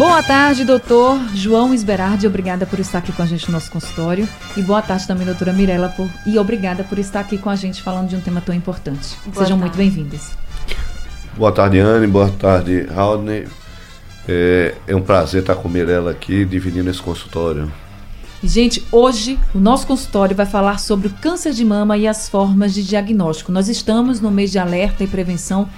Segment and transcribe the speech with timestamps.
[0.00, 2.26] Boa tarde, doutor João Esberardi.
[2.26, 4.26] Obrigada por estar aqui com a gente no nosso consultório.
[4.56, 6.08] E boa tarde também, doutora Mirella, por...
[6.24, 9.14] e obrigada por estar aqui com a gente falando de um tema tão importante.
[9.26, 9.60] Boa Sejam tarde.
[9.60, 10.30] muito bem-vindos.
[11.36, 12.06] Boa tarde, Anne.
[12.06, 13.46] Boa tarde, Rodney.
[14.26, 17.70] É, é, um prazer estar com a Mirella aqui, dividindo esse consultório.
[18.42, 22.72] Gente, hoje o nosso consultório vai falar sobre o câncer de mama e as formas
[22.72, 23.52] de diagnóstico.
[23.52, 25.68] Nós estamos no mês de alerta e prevenção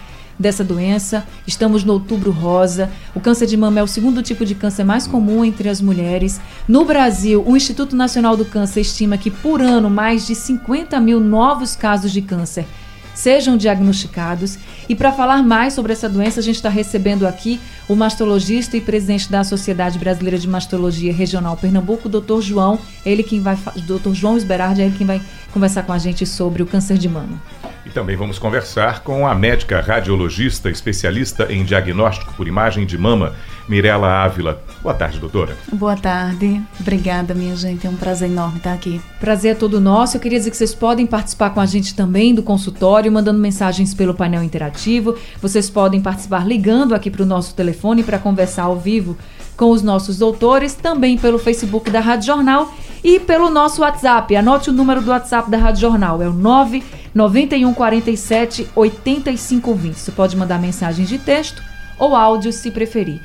[0.43, 1.25] dessa doença.
[1.47, 2.91] Estamos no outubro rosa.
[3.15, 6.41] O câncer de mama é o segundo tipo de câncer mais comum entre as mulheres.
[6.69, 11.21] No Brasil, o Instituto Nacional do Câncer estima que por ano mais de 50 mil
[11.21, 12.67] novos casos de câncer
[13.15, 14.59] sejam diagnosticados.
[14.89, 18.81] E para falar mais sobre essa doença, a gente está recebendo aqui o mastologista e
[18.81, 22.41] presidente da Sociedade Brasileira de Mastologia Regional Pernambuco, o Dr.
[22.41, 23.56] João, ele quem vai,
[23.87, 24.12] Dr.
[24.12, 25.21] João Esberardi, é ele quem vai
[25.53, 27.41] conversar com a gente sobre o câncer de mama.
[27.84, 33.34] E também vamos conversar com a médica radiologista especialista em diagnóstico por imagem de mama,
[33.69, 34.62] Mirela Ávila.
[34.80, 35.56] Boa tarde, doutora.
[35.72, 36.62] Boa tarde.
[36.78, 37.86] Obrigada, minha gente.
[37.86, 39.00] É um prazer enorme estar aqui.
[39.19, 40.16] Prazer é todo nosso.
[40.16, 43.92] Eu queria dizer que vocês podem participar com a gente também do consultório, mandando mensagens
[43.94, 45.19] pelo painel interativo.
[45.41, 49.16] Vocês podem participar ligando aqui para o nosso telefone para conversar ao vivo
[49.56, 52.72] com os nossos doutores, também pelo Facebook da Rádio Jornal
[53.03, 54.34] e pelo nosso WhatsApp.
[54.36, 59.94] Anote o número do WhatsApp da Rádio Jornal, é o 991 47 85 20.
[59.94, 61.62] Você pode mandar mensagens de texto
[61.98, 63.20] ou áudio se preferir.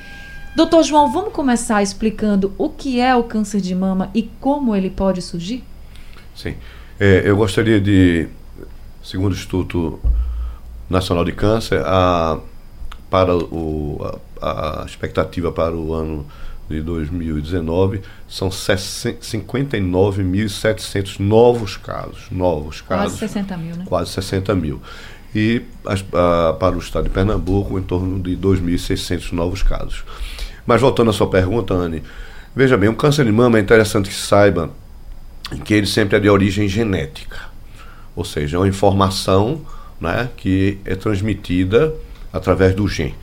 [0.55, 4.89] Doutor João, vamos começar explicando o que é o câncer de mama e como ele
[4.89, 5.63] pode surgir?
[6.35, 6.55] Sim.
[6.99, 8.27] É, eu gostaria de,
[9.03, 9.99] segundo o Instituto
[10.89, 12.39] Nacional de Câncer, a,
[13.07, 16.25] para o, a, a expectativa para o ano
[16.69, 22.25] de 2019 são 59.700 novos casos.
[22.31, 23.19] Novos casos.
[23.19, 23.85] Quase 60 mil, né?
[23.87, 24.81] Quase 60 mil.
[25.33, 25.95] E a,
[26.53, 30.03] para o estado de Pernambuco, em torno de 2.600 novos casos.
[30.65, 32.03] Mas voltando à sua pergunta, Anne,
[32.55, 34.69] veja bem, o câncer de mama é interessante que saiba
[35.63, 37.39] que ele sempre é de origem genética.
[38.15, 39.61] Ou seja, é uma informação
[40.01, 41.93] né, que é transmitida
[42.33, 43.15] através do gene.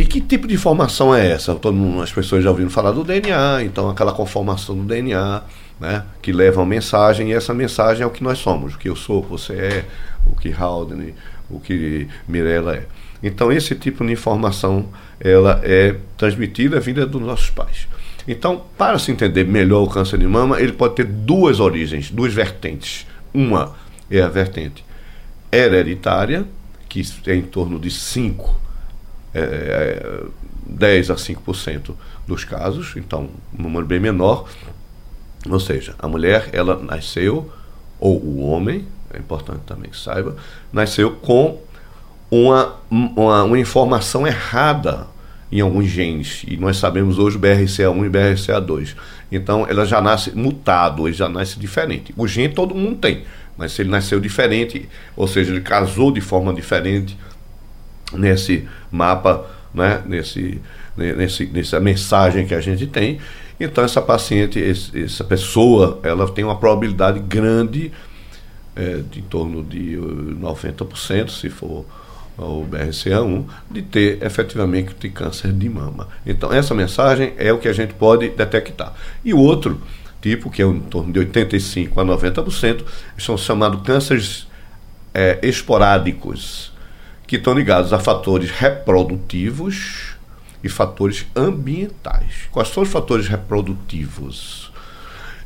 [0.00, 1.54] E que tipo de informação é essa?
[1.54, 5.42] Todo mundo, as pessoas já ouviram falar do DNA, então aquela conformação do DNA,
[5.78, 8.88] né, que leva uma mensagem, e essa mensagem é o que nós somos, o que
[8.88, 9.84] eu sou, você é,
[10.24, 11.14] o que Haldane,
[11.50, 12.86] o que Mirella é.
[13.22, 14.86] Então esse tipo de informação
[15.20, 17.86] ela é transmitida vinda dos nossos pais.
[18.26, 22.32] Então, para se entender melhor o câncer de mama, ele pode ter duas origens, duas
[22.32, 23.06] vertentes.
[23.34, 23.74] Uma
[24.10, 24.82] é a vertente
[25.52, 26.46] hereditária,
[26.88, 28.69] que é em torno de 5
[29.34, 30.24] é,
[30.66, 31.94] 10 é, a 5%
[32.26, 34.48] dos casos, então um número bem menor.
[35.48, 37.50] Ou seja, a mulher ela nasceu,
[37.98, 40.36] ou o homem, é importante também que saiba,
[40.72, 41.58] nasceu com
[42.30, 45.06] uma, uma, uma informação errada
[45.50, 46.44] em alguns genes.
[46.46, 48.94] E nós sabemos hoje o BRCA1 e BRCA2.
[49.32, 52.14] Então ela já nasce mutado, ele já nasce diferente.
[52.16, 53.24] O gene todo mundo tem,
[53.56, 57.16] mas se ele nasceu diferente, ou seja, ele casou de forma diferente,
[58.12, 60.60] nesse mapa, né, nesse,
[60.96, 63.18] nesse, nessa mensagem que a gente tem.
[63.58, 67.92] Então essa paciente, essa pessoa, ela tem uma probabilidade grande,
[68.74, 69.98] é, de em torno de
[70.40, 71.84] 90%, se for
[72.38, 76.08] o BRCA1, de ter efetivamente de câncer de mama.
[76.24, 78.94] Então essa mensagem é o que a gente pode detectar.
[79.22, 79.80] E o outro
[80.20, 82.84] tipo, que é em torno de 85% a 90%,
[83.18, 84.46] são chamados cânceres
[85.14, 86.69] é, esporádicos
[87.30, 90.16] que estão ligados a fatores reprodutivos
[90.64, 92.48] e fatores ambientais.
[92.50, 94.72] Quais são os fatores reprodutivos?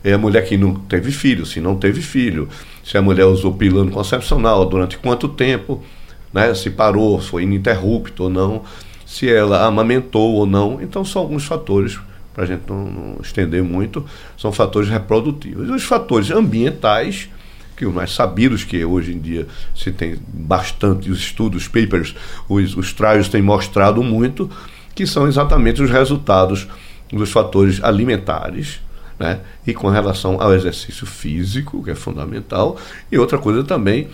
[0.02, 2.48] É a mulher que não teve filho, se não teve filho,
[2.82, 5.84] se a mulher usou pílula concepcional, durante quanto tempo,
[6.32, 6.54] né?
[6.54, 8.62] se parou, foi ininterrupto ou não,
[9.04, 10.80] se ela amamentou ou não.
[10.80, 12.00] Então, são alguns fatores,
[12.32, 14.06] para a gente não, não estender muito,
[14.38, 15.68] são fatores reprodutivos.
[15.68, 17.28] E os fatores ambientais
[17.76, 22.14] que os mais sabidos, que hoje em dia se tem bastante os estudos, os papers,
[22.48, 24.50] os, os trials têm mostrado muito,
[24.94, 26.68] que são exatamente os resultados
[27.12, 28.80] dos fatores alimentares,
[29.18, 29.40] né?
[29.66, 32.76] e com relação ao exercício físico, que é fundamental,
[33.10, 34.08] e outra coisa também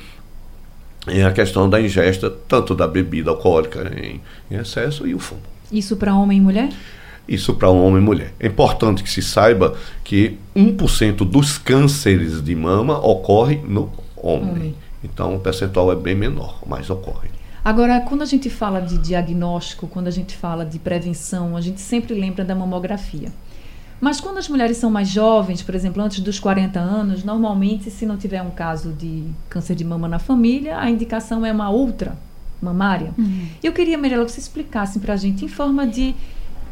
[1.06, 4.20] é a questão da ingesta, tanto da bebida alcoólica em,
[4.50, 5.40] em excesso e o fumo.
[5.72, 6.68] Isso para homem e mulher?
[7.30, 8.34] Isso para homem e mulher.
[8.40, 14.50] É importante que se saiba que 1% dos cânceres de mama ocorre no homem.
[14.50, 14.74] homem.
[15.04, 17.30] Então o percentual é bem menor, mas ocorre.
[17.64, 21.80] Agora, quando a gente fala de diagnóstico, quando a gente fala de prevenção, a gente
[21.80, 23.30] sempre lembra da mamografia.
[24.00, 28.06] Mas quando as mulheres são mais jovens, por exemplo, antes dos 40 anos, normalmente, se
[28.06, 32.18] não tiver um caso de câncer de mama na família, a indicação é uma outra
[32.62, 33.12] mamária.
[33.16, 33.46] Uhum.
[33.62, 36.14] Eu queria, Mirella, que você explicasse para a gente, em forma de,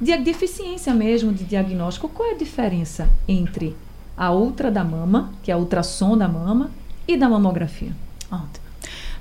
[0.00, 3.76] de deficiência mesmo, de diagnóstico, qual é a diferença entre
[4.16, 6.70] a outra da mama, que é a ultrassom da mama,
[7.06, 7.92] e da mamografia?
[8.30, 8.68] Ótimo.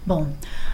[0.06, 0.27] Bom,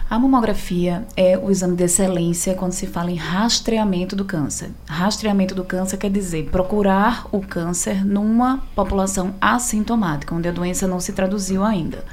[0.08, 4.70] a mamografia é o exame de excelência quando se fala em rastreamento do câncer.
[4.86, 11.00] Rastreamento do câncer quer dizer procurar o câncer numa população assintomática, onde a doença não
[11.00, 12.04] se traduziu ainda.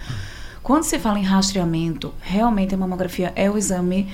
[0.64, 4.12] Quando se fala em rastreamento, realmente a mamografia é o exame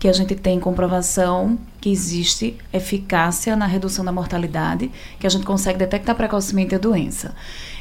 [0.00, 5.44] que a gente tem comprovação que existe eficácia na redução da mortalidade, que a gente
[5.44, 7.34] consegue detectar precocemente a doença.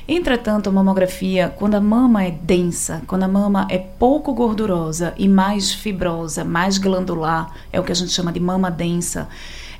[0.05, 5.29] Entretanto, a mamografia, quando a mama é densa, quando a mama é pouco gordurosa e
[5.29, 9.29] mais fibrosa, mais glandular, é o que a gente chama de mama densa,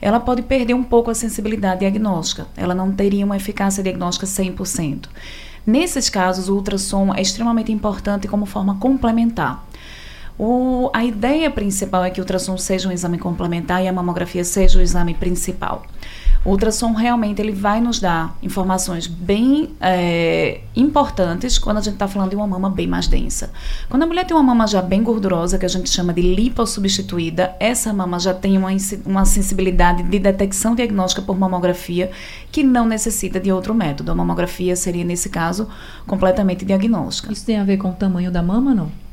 [0.02, 2.48] ela pode perder um pouco a sensibilidade diagnóstica.
[2.56, 5.10] Ela não teria uma eficácia diagnóstica 100%.
[5.68, 9.68] Nesses casos, o ultrassom é extremamente importante como forma complementar.
[10.42, 14.46] O, a ideia principal é que o ultrassom seja um exame complementar e a mamografia
[14.46, 15.84] seja o exame principal.
[16.46, 22.08] O ultrassom realmente ele vai nos dar informações bem é, importantes quando a gente está
[22.08, 23.52] falando de uma mama bem mais densa.
[23.90, 27.54] Quando a mulher tem uma mama já bem gordurosa, que a gente chama de lipossubstituída,
[27.60, 28.70] essa mama já tem uma,
[29.06, 32.12] uma sensibilidade de detecção diagnóstica por mamografia
[32.50, 34.10] que não necessita de outro método.
[34.10, 35.68] A mamografia seria, nesse caso,
[36.08, 37.34] completamente diagnóstica.
[37.34, 39.09] Isso tem a ver com o tamanho da mama, não?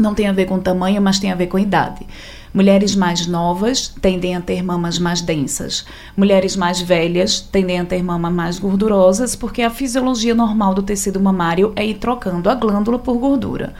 [0.00, 2.06] Não tem a ver com tamanho, mas tem a ver com idade.
[2.52, 5.84] Mulheres mais novas tendem a ter mamas mais densas.
[6.16, 11.20] Mulheres mais velhas tendem a ter mamas mais gordurosas, porque a fisiologia normal do tecido
[11.20, 13.74] mamário é ir trocando a glândula por gordura.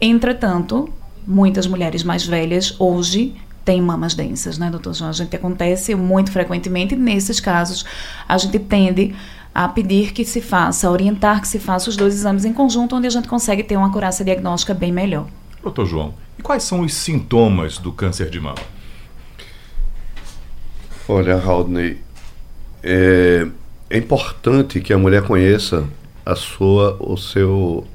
[0.00, 0.88] Entretanto,
[1.26, 5.10] muitas mulheres mais velhas hoje têm mamas densas, né, doutor João?
[5.10, 7.84] A gente acontece muito frequentemente, nesses casos,
[8.26, 9.14] a gente tende
[9.54, 13.06] a pedir que se faça, orientar que se faça os dois exames em conjunto, onde
[13.06, 15.26] a gente consegue ter uma acurácia diagnóstica bem melhor.
[15.62, 18.58] Doutor João, e quais são os sintomas do câncer de mama?
[21.08, 21.98] Olha, Rodney,
[22.82, 23.46] é,
[23.90, 25.84] é, importante que a mulher conheça
[26.24, 27.86] a sua, o seu,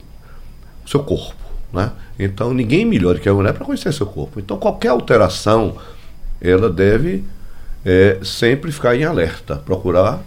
[0.84, 1.92] o seu corpo, né?
[2.18, 4.40] Então ninguém melhor que a mulher para conhecer seu corpo.
[4.40, 5.78] Então qualquer alteração,
[6.42, 7.24] ela deve
[7.86, 10.22] é, sempre ficar em alerta, procurar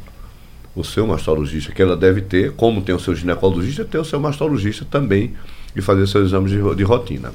[0.75, 4.21] o seu mastologista, que ela deve ter, como tem o seu ginecologista, ter o seu
[4.21, 5.35] mastologista também
[5.77, 7.33] e fazer seus exames de, de rotina.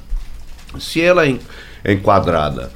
[0.80, 1.38] Se ela é,
[1.84, 2.72] é enquadrada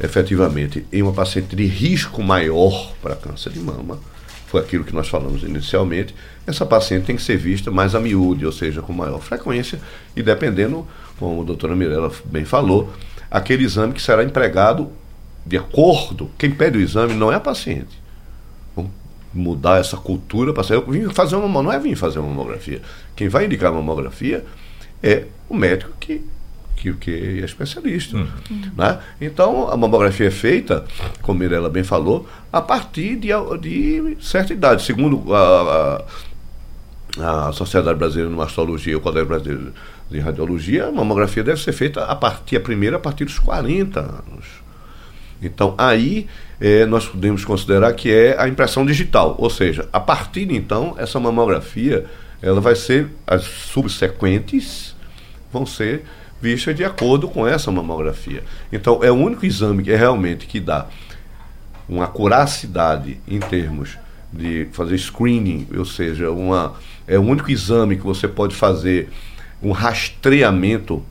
[0.00, 4.00] efetivamente em uma paciente de risco maior para câncer de mama,
[4.46, 6.14] foi aquilo que nós falamos inicialmente,
[6.46, 9.80] essa paciente tem que ser vista mais a miúde, ou seja, com maior frequência
[10.16, 10.86] e dependendo,
[11.18, 12.92] como a doutora Mirella bem falou,
[13.30, 14.90] aquele exame que será empregado
[15.46, 18.00] de acordo, quem pede o exame não é a paciente.
[18.76, 18.90] Vamos
[19.32, 22.82] mudar essa cultura para eu vim fazer uma não é vir fazer uma mamografia.
[23.16, 24.44] Quem vai indicar a mamografia
[25.02, 26.24] é o médico que
[26.82, 28.16] que, que é especialista.
[28.16, 28.26] Uhum.
[28.76, 28.98] Né?
[29.20, 30.84] Então, a mamografia é feita,
[31.20, 33.28] como Mirella bem falou, a partir de,
[33.60, 34.82] de certa idade.
[34.82, 36.04] Segundo a,
[37.18, 39.72] a, a Sociedade Brasileira de Mastologia, o Colégio Brasileiro
[40.10, 44.00] de Radiologia, a mamografia deve ser feita a partir, a primeira a partir dos 40
[44.00, 44.46] anos.
[45.40, 46.26] Então, aí
[46.60, 50.94] é, nós podemos considerar que é a impressão digital, ou seja, a partir de então,
[50.98, 52.06] essa mamografia
[52.40, 54.91] ela vai ser, as subsequentes
[55.52, 56.04] vão ser
[56.40, 58.42] vista de acordo com essa mamografia.
[58.72, 60.86] Então, é o único exame que é realmente que dá
[61.88, 63.96] uma curacidade em termos
[64.32, 66.74] de fazer screening, ou seja, uma,
[67.06, 69.10] é o único exame que você pode fazer
[69.62, 71.04] um rastreamento,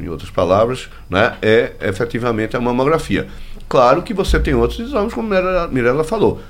[0.00, 3.26] em outras palavras, né, é efetivamente a mamografia.
[3.68, 6.40] Claro que você tem outros exames, como a Mirella falou,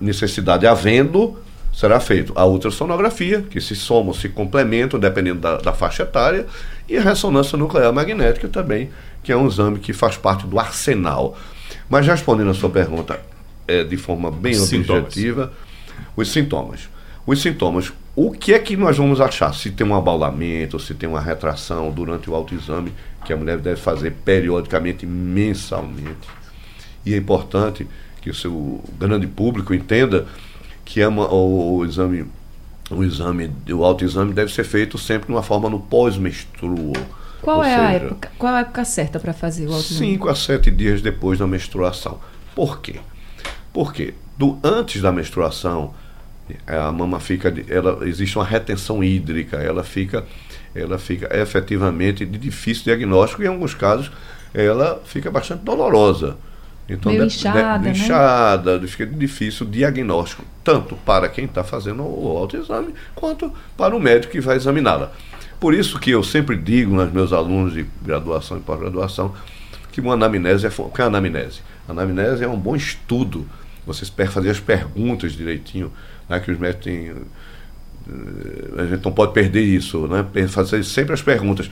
[0.00, 1.36] necessidade havendo,
[1.72, 6.46] será feito a ultrassonografia, que se somam, se complementam, dependendo da, da, faixa etária,
[6.88, 8.90] e a ressonância nuclear magnética também,
[9.22, 11.36] que é um exame que faz parte do arsenal.
[11.88, 13.18] Mas respondendo a sua pergunta
[13.66, 15.04] é, de forma bem sintomas.
[15.04, 15.52] objetiva,
[16.14, 16.88] os sintomas.
[17.26, 19.54] Os sintomas, o que é que nós vamos achar?
[19.54, 22.92] Se tem um abaulamento, se tem uma retração durante o autoexame,
[23.24, 26.28] que a mulher deve fazer periodicamente, mensalmente.
[27.06, 27.86] E é importante
[28.20, 30.26] que o seu grande público entenda
[30.84, 32.26] que é uma, o, o, exame,
[32.90, 36.92] o exame, o autoexame deve ser feito sempre de uma forma no pós-menstruo.
[37.40, 38.32] Qual é seja, a época?
[38.38, 40.12] Qual a época certa para fazer o autoexame?
[40.12, 42.20] 5 a 7 dias depois da menstruação.
[42.54, 43.00] Por quê?
[43.72, 45.94] Porque do, antes da menstruação,
[46.66, 50.24] a mama fica, ela, existe uma retenção hídrica, ela fica,
[50.74, 54.10] ela fica efetivamente de difícil diagnóstico e em alguns casos
[54.52, 56.36] ela fica bastante dolorosa.
[56.88, 57.90] Então, Meio inchada, né?
[57.92, 64.32] inchada, fica difícil diagnóstico, tanto para quem está fazendo o autoexame, quanto para o médico
[64.32, 65.12] que vai examiná-la.
[65.60, 69.32] Por isso que eu sempre digo nos meus alunos de graduação e pós-graduação
[69.92, 71.60] que uma anamnese é, que é a anamnese.
[71.86, 73.46] A anamnese é um bom estudo.
[73.86, 75.92] Vocês fazer as perguntas direitinho,
[76.28, 77.08] né, que os médicos têm.
[77.08, 80.24] Eh, a gente não pode perder isso, né?
[80.48, 81.70] Fazer sempre as perguntas.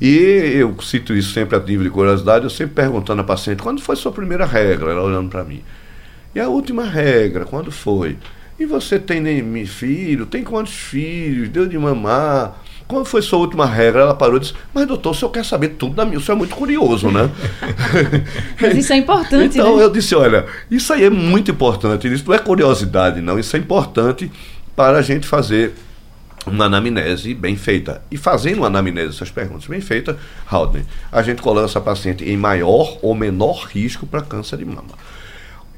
[0.00, 0.16] E
[0.54, 3.96] eu cito isso sempre a nível de curiosidade, eu sempre perguntando à paciente, quando foi
[3.96, 4.92] sua primeira regra?
[4.92, 5.62] Ela olhando para mim.
[6.34, 8.16] E a última regra, quando foi?
[8.58, 10.26] E você tem nem filho?
[10.26, 11.48] Tem quantos filhos?
[11.48, 12.62] Deu de mamar?
[12.86, 14.02] Qual foi sua última regra?
[14.02, 16.36] Ela parou e disse, mas doutor, o senhor quer saber tudo da minha, o senhor
[16.36, 17.30] é muito curioso, né?
[18.60, 19.84] mas isso é importante, Então né?
[19.84, 23.58] eu disse, olha, isso aí é muito importante, isso não é curiosidade, não, isso é
[23.60, 24.30] importante
[24.74, 25.72] para a gente fazer
[26.46, 28.02] uma anamnese bem feita.
[28.10, 30.16] E fazendo uma anamnese, essas perguntas bem feitas,
[30.50, 34.98] Haldane, a gente coloca essa paciente em maior ou menor risco para câncer de mama.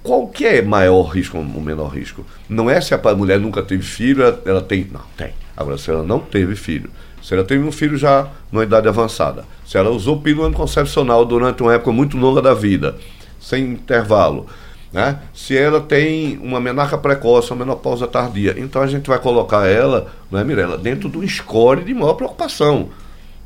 [0.03, 2.27] Qual que é maior risco ou menor risco?
[2.49, 4.89] Não é se a mulher nunca teve filho, ela, ela tem.
[4.93, 5.33] Não, tem.
[5.57, 6.91] Agora, se ela não teve filho,
[7.23, 11.63] se ela teve um filho já numa idade avançada, se ela usou pílula anticoncepcional durante
[11.63, 12.97] uma época muito longa da vida,
[13.41, 14.47] sem intervalo,
[14.93, 15.19] né?
[15.33, 20.13] Se ela tem uma menarca precoce, uma menopausa tardia, então a gente vai colocar ela,
[20.31, 22.91] não é, Mirella, dentro do score de maior preocupação.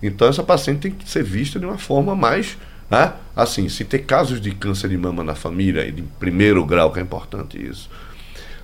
[0.02, 2.58] Então essa paciente tem que ser vista de uma forma mais,
[2.90, 3.12] né?
[3.34, 7.02] assim, se tem casos de câncer de mama na família, de primeiro grau, que é
[7.02, 7.88] importante isso.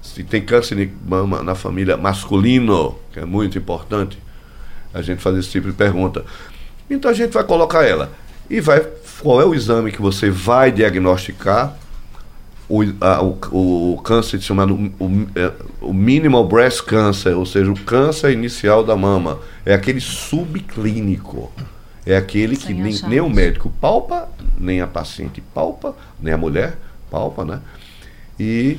[0.03, 4.19] Se tem câncer de mama na família masculino, que é muito importante,
[4.93, 6.25] a gente fazer esse tipo de pergunta.
[6.91, 8.11] Então a gente vai colocar ela.
[8.51, 8.85] E vai,
[9.21, 11.77] qual é o exame que você vai diagnosticar
[12.69, 17.79] o, a, o, o câncer chamado o, é, o minimal breast cancer, ou seja, o
[17.79, 21.51] câncer inicial da mama, é aquele subclínico.
[22.05, 24.29] É aquele que nem, nem, o médico palpa,
[24.59, 26.77] nem a paciente palpa, nem a mulher
[27.11, 27.61] palpa, né?
[28.41, 28.79] E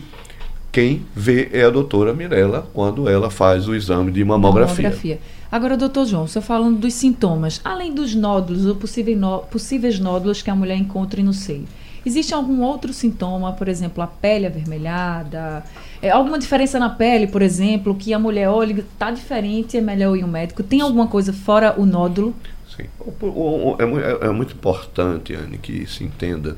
[0.71, 4.89] quem vê é a doutora Mirella quando ela faz o exame de mamografia.
[4.89, 5.19] mamografia.
[5.49, 10.55] Agora, doutor João, você falando dos sintomas, além dos nódulos ou possíveis nódulos que a
[10.55, 11.67] mulher encontre no seio,
[12.05, 15.63] Existe algum outro sintoma, por exemplo, a pele avermelhada?
[16.01, 20.17] É, alguma diferença na pele, por exemplo, que a mulher olha, está diferente, é melhor
[20.17, 20.61] ir ao médico?
[20.61, 22.35] Tem alguma coisa fora o nódulo?
[22.75, 22.85] Sim.
[22.99, 26.57] O, o, é, é, muito importante, Anne, que se entenda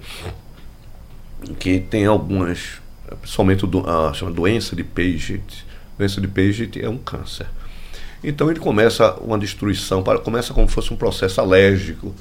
[1.59, 2.81] que tem algumas,
[3.21, 5.65] principalmente a chama doença de Paget.
[5.97, 7.47] Doença de Paget é um câncer.
[8.23, 12.13] Então ele começa uma destruição, começa como se fosse um processo alérgico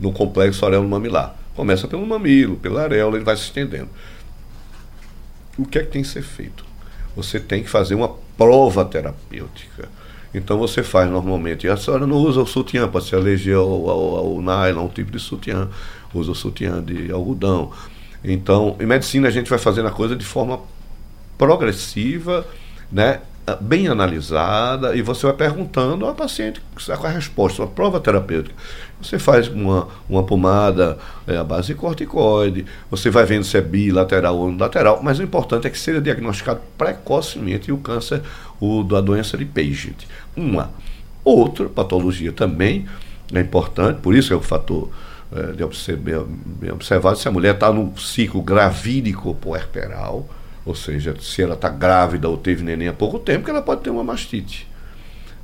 [0.00, 1.36] no complexo areolo mamilar.
[1.54, 3.88] Começa pelo mamilo, pela areola, ele vai se estendendo.
[5.58, 6.64] O que é que tem que ser feito?
[7.14, 9.88] Você tem que fazer uma prova terapêutica.
[10.34, 11.66] Então você faz normalmente.
[11.66, 15.10] A senhora não usa o sutiã, pode ser alergia ao, ao, ao nylon, um tipo
[15.10, 15.68] de sutiã.
[16.12, 17.72] Usa o sutiã de algodão.
[18.22, 20.60] Então, em medicina a gente vai fazendo a coisa de forma
[21.38, 22.46] progressiva,
[22.92, 23.20] né?
[23.60, 28.54] bem analisada, e você vai perguntando ao paciente com a resposta, uma prova terapêutica.
[29.00, 33.60] Você faz uma, uma pomada é, à base de corticoide, você vai vendo se é
[33.60, 38.22] bilateral ou unilateral, mas o importante é que seja diagnosticado precocemente o câncer
[38.58, 40.08] o, da doença de Paget.
[40.34, 40.70] Uma.
[41.22, 42.86] Outra patologia também
[43.32, 44.90] é importante, por isso é o fator
[45.32, 50.28] é, de observar, se a mulher está no ciclo gravídico puerperal,
[50.64, 53.82] ou seja, se ela está grávida ou teve neném há pouco tempo, que ela pode
[53.82, 54.66] ter uma mastite.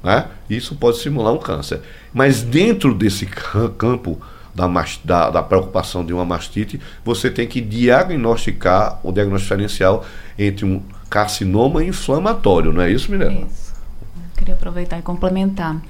[0.03, 0.27] Né?
[0.51, 1.81] Isso pode simular um câncer.
[2.13, 4.21] Mas dentro desse campo
[4.55, 4.67] da,
[5.05, 10.05] da, da, preocupação de uma mastite, você tem que diagnosticar o diagnóstico diferencial
[10.39, 13.47] entre um carcinoma inflamatório, não é isso, Mirella?
[13.47, 13.73] Isso.
[14.17, 15.81] Eu queria aproveitar e complementar.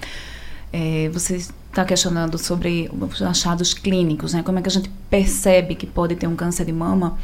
[0.72, 4.42] É, você está questionando sobre os achados clínicos, né?
[4.42, 7.18] Como é que a gente percebe que pode ter um câncer de mama?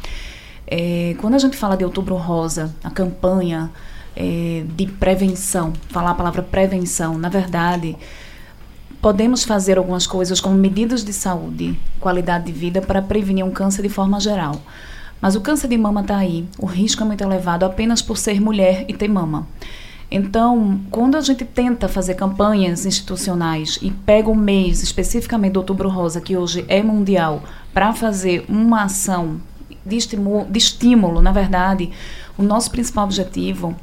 [0.65, 3.71] É, quando a gente fala de Outubro Rosa, a campanha
[4.19, 7.95] é, de prevenção, falar a palavra prevenção, na verdade,
[9.01, 13.81] podemos fazer algumas coisas como medidas de saúde, qualidade de vida para prevenir um câncer
[13.81, 14.61] de forma geral.
[15.21, 18.41] Mas o câncer de mama está aí, o risco é muito elevado apenas por ser
[18.41, 19.47] mulher e ter mama.
[20.11, 25.87] Então, quando a gente tenta fazer campanhas institucionais e pega o mês especificamente do Outubro
[25.87, 29.39] Rosa, que hoje é mundial, para fazer uma ação
[29.89, 31.91] de estímulo, de estímulo, na verdade,
[32.37, 33.75] o nosso principal objetivo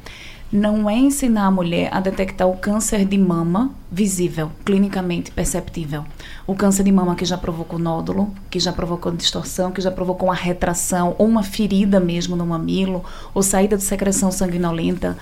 [0.51, 6.05] não é ensinar a mulher a detectar o câncer de mama visível, clinicamente perceptível.
[6.45, 10.29] O câncer de mama que já provocou nódulo, que já provocou distorção, que já provocou
[10.29, 15.17] uma retração ou uma ferida mesmo no mamilo, ou saída de secreção sanguinolenta.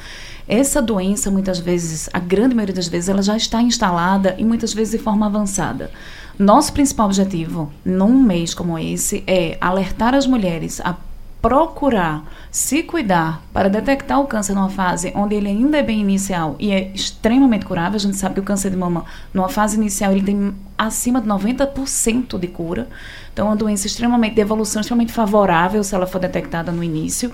[0.48, 4.76] Essa doença, muitas vezes, a grande maioria das vezes, ela já está instalada e muitas
[4.76, 5.90] vezes de forma avançada.
[6.38, 10.96] Nosso principal objetivo, num mês como esse, é alertar as mulheres a
[11.42, 16.58] procurar se cuidar para detectar o câncer numa fase onde ele ainda é bem inicial
[16.60, 17.96] e é extremamente curável.
[17.96, 21.28] A gente sabe que o câncer de mama, numa fase inicial, ele tem acima de
[21.28, 22.90] 90% de cura.
[23.32, 27.32] Então, é uma doença extremamente de evolução extremamente favorável se ela for detectada no início.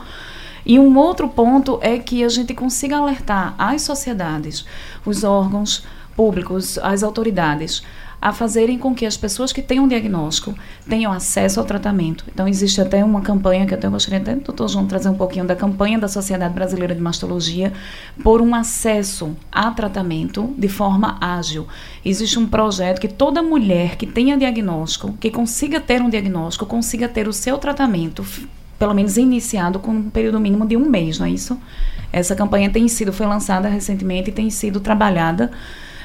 [0.63, 4.63] E um outro ponto é que a gente consiga alertar as sociedades,
[5.03, 5.84] os órgãos
[6.15, 7.81] públicos, as autoridades,
[8.21, 10.53] a fazerem com que as pessoas que têm um diagnóstico
[10.87, 12.23] tenham acesso ao tratamento.
[12.31, 15.45] Então, existe até uma campanha que eu gostaria até do doutor João trazer um pouquinho
[15.45, 17.73] da campanha da Sociedade Brasileira de Mastologia
[18.23, 21.67] por um acesso a tratamento de forma ágil.
[22.05, 27.09] Existe um projeto que toda mulher que tenha diagnóstico, que consiga ter um diagnóstico, consiga
[27.09, 28.23] ter o seu tratamento
[28.77, 31.55] pelo menos iniciado com um período mínimo de um mês, não é isso?
[32.11, 35.51] Essa campanha tem sido, foi lançada recentemente e tem sido trabalhada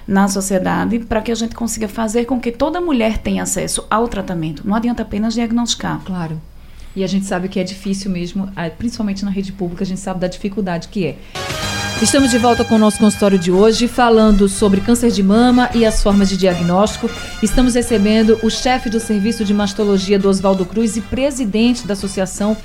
[0.07, 4.07] na sociedade para que a gente consiga fazer com que toda mulher tenha acesso ao
[4.09, 4.63] tratamento.
[4.67, 6.01] Não adianta apenas diagnosticar.
[6.05, 6.41] Claro.
[6.95, 8.49] E a gente sabe que é difícil mesmo,
[8.79, 11.17] principalmente na rede pública, a gente sabe da dificuldade que é.
[12.01, 15.85] Estamos de volta com o nosso consultório de hoje, falando sobre câncer de mama e
[15.85, 17.11] as formas de diagnóstico.
[17.43, 22.57] Estamos recebendo o chefe do Serviço de Mastologia do Oswaldo Cruz e presidente da Associação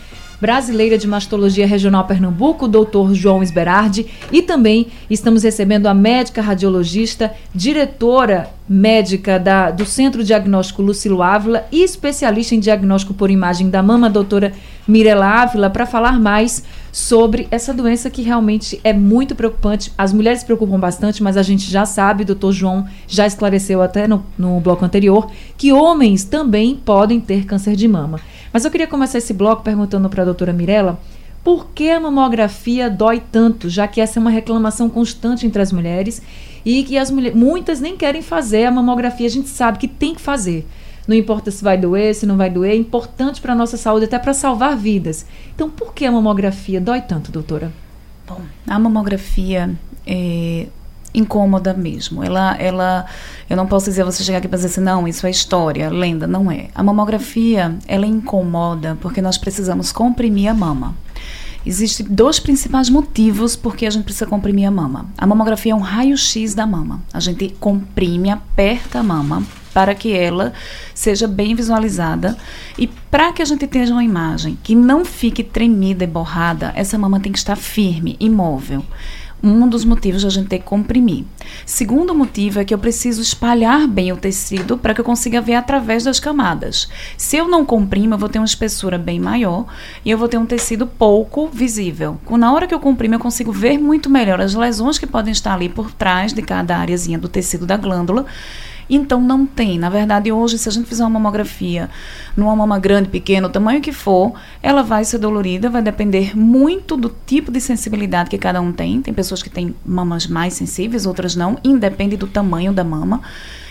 [0.41, 7.31] Brasileira de Mastologia Regional Pernambuco, doutor João Esberardi, e também estamos recebendo a médica radiologista,
[7.53, 13.83] diretora médica da, do Centro Diagnóstico Lucilo Ávila e especialista em diagnóstico por imagem da
[13.83, 14.51] mama, doutora
[14.87, 19.91] Mirela Ávila, para falar mais sobre essa doença que realmente é muito preocupante.
[19.97, 24.07] As mulheres se preocupam bastante, mas a gente já sabe, doutor João já esclareceu até
[24.07, 28.19] no, no bloco anterior, que homens também podem ter câncer de mama.
[28.51, 30.99] Mas eu queria começar esse bloco perguntando para a doutora Mirella
[31.43, 35.71] por que a mamografia dói tanto, já que essa é uma reclamação constante entre as
[35.71, 36.21] mulheres
[36.63, 40.13] e que as mulheres, muitas nem querem fazer a mamografia, a gente sabe que tem
[40.13, 40.67] que fazer.
[41.11, 44.05] Não importa se vai doer, se não vai doer, é importante para a nossa saúde,
[44.05, 45.25] até para salvar vidas.
[45.53, 47.69] Então, por que a mamografia dói tanto, doutora?
[48.25, 50.67] Bom, a mamografia é,
[51.13, 52.23] incômoda mesmo.
[52.23, 53.05] Ela, ela,
[53.49, 56.25] eu não posso dizer você chegar aqui para dizer assim, não, isso é história, lenda,
[56.25, 56.69] não é.
[56.73, 60.95] A mamografia, ela incomoda porque nós precisamos comprimir a mama.
[61.65, 65.07] Existem dois principais motivos por que a gente precisa comprimir a mama.
[65.17, 67.01] A mamografia é um raio-x da mama.
[67.13, 70.53] A gente comprime, aperta a mama para que ela
[70.93, 72.37] seja bem visualizada
[72.77, 76.97] e para que a gente tenha uma imagem que não fique tremida e borrada, essa
[76.97, 78.83] mama tem que estar firme, imóvel
[79.43, 81.25] um dos motivos de a gente ter que comprimir.
[81.65, 85.55] Segundo motivo é que eu preciso espalhar bem o tecido para que eu consiga ver
[85.55, 86.87] através das camadas.
[87.17, 89.65] Se eu não comprimo, eu vou ter uma espessura bem maior
[90.05, 92.19] e eu vou ter um tecido pouco visível.
[92.29, 95.53] Na hora que eu comprimo, eu consigo ver muito melhor as lesões que podem estar
[95.53, 98.25] ali por trás de cada áreazinha do tecido da glândula
[98.89, 99.77] então não tem.
[99.79, 101.89] Na verdade, hoje, se a gente fizer uma mamografia
[102.35, 106.95] numa mama grande, pequena, o tamanho que for, ela vai ser dolorida, vai depender muito
[106.97, 109.01] do tipo de sensibilidade que cada um tem.
[109.01, 113.21] Tem pessoas que têm mamas mais sensíveis, outras não, independe do tamanho da mama.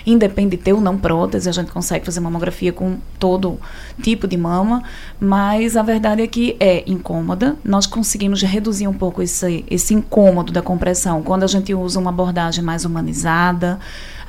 [0.07, 3.59] Independe de ter ou não prótese, a gente consegue fazer mamografia com todo
[4.03, 4.83] tipo de mama,
[5.21, 7.57] mas a verdade é que é incômoda.
[7.65, 12.11] Nós conseguimos reduzir um pouco esse, esse incômodo da compressão quando a gente usa uma
[12.11, 13.79] abordagem mais humanizada,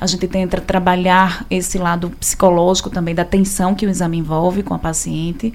[0.00, 4.74] a gente tenta trabalhar esse lado psicológico também da tensão que o exame envolve com
[4.74, 5.52] a paciente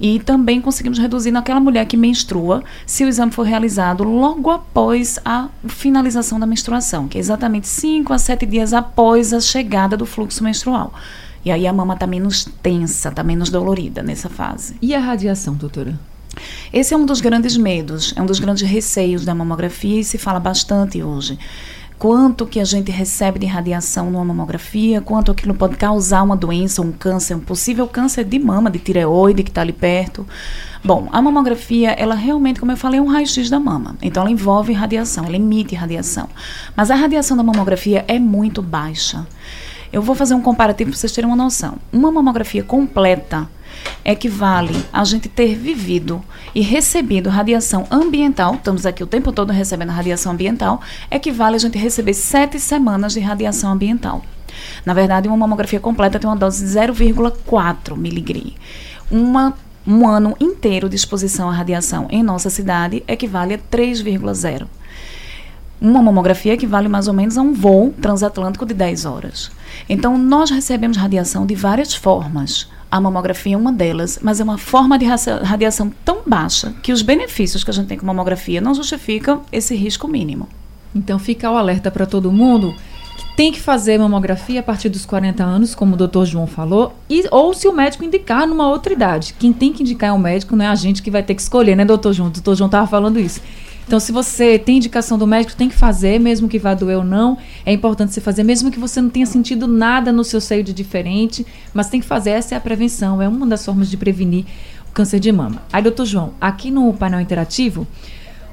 [0.00, 5.18] e também conseguimos reduzir naquela mulher que menstrua, se o exame for realizado logo após
[5.24, 10.06] a finalização da menstruação, que é exatamente 5 a 7 dias após a chegada do
[10.06, 10.94] fluxo menstrual.
[11.44, 14.74] E aí a mama está menos tensa, está menos dolorida nessa fase.
[14.80, 15.98] E a radiação, doutora?
[16.72, 20.16] Esse é um dos grandes medos, é um dos grandes receios da mamografia e se
[20.16, 21.38] fala bastante hoje
[22.00, 26.80] quanto que a gente recebe de radiação numa mamografia, quanto aquilo pode causar uma doença,
[26.80, 30.26] um câncer, um possível câncer de mama, de tireoide que está ali perto.
[30.82, 33.96] Bom, a mamografia, ela realmente, como eu falei, é um raio-x da mama.
[34.00, 36.26] Então, ela envolve radiação, ela emite radiação.
[36.74, 39.26] Mas a radiação da mamografia é muito baixa.
[39.92, 41.76] Eu vou fazer um comparativo para vocês terem uma noção.
[41.92, 43.46] Uma mamografia completa
[44.10, 46.22] equivale a gente ter vivido
[46.54, 51.78] e recebido radiação ambiental, estamos aqui o tempo todo recebendo radiação ambiental, equivale a gente
[51.78, 54.24] receber sete semanas de radiação ambiental.
[54.84, 58.54] Na verdade, uma mamografia completa tem uma dose de 0,4 miligri.
[59.10, 59.54] Uma
[59.86, 64.66] um ano inteiro de exposição à radiação em nossa cidade equivale a 3,0.
[65.80, 69.50] Uma mamografia equivale mais ou menos a um voo transatlântico de 10 horas.
[69.88, 72.68] Então, nós recebemos radiação de várias formas.
[72.90, 77.02] A mamografia é uma delas, mas é uma forma de radiação tão baixa que os
[77.02, 80.48] benefícios que a gente tem com mamografia não justificam esse risco mínimo.
[80.94, 82.74] Então, fica o alerta para todo mundo
[83.40, 87.24] tem que fazer mamografia a partir dos 40 anos, como o doutor João falou, e,
[87.30, 89.34] ou se o médico indicar numa outra idade.
[89.38, 91.40] Quem tem que indicar é o médico, não é a gente que vai ter que
[91.40, 92.28] escolher, né, doutor João?
[92.28, 93.40] O doutor João estava falando isso.
[93.90, 97.02] Então, se você tem indicação do médico, tem que fazer, mesmo que vá doer ou
[97.02, 97.36] não.
[97.66, 100.72] É importante você fazer, mesmo que você não tenha sentido nada no seu seio de
[100.72, 102.30] diferente, mas tem que fazer.
[102.30, 104.44] Essa é a prevenção, é uma das formas de prevenir
[104.88, 105.60] o câncer de mama.
[105.72, 107.84] Aí, doutor João, aqui no painel interativo,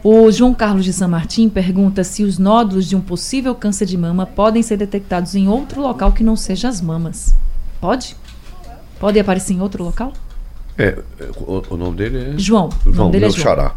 [0.04, 3.95] o João Carlos de San Martin pergunta se os nódulos de um possível câncer de
[3.95, 7.36] mama podem ser detectados em outro local que não seja as mamas.
[7.80, 8.15] Pode?
[9.00, 10.13] Pode aparecer em outro local?
[10.80, 10.97] É,
[11.38, 12.39] o, o nome dele é.
[12.39, 12.71] João.
[12.84, 13.43] João, o nome dele meu é João.
[13.43, 13.76] xará.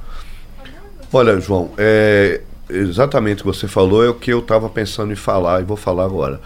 [1.12, 5.16] Olha, João, é, exatamente o que você falou é o que eu estava pensando em
[5.16, 6.40] falar e vou falar agora.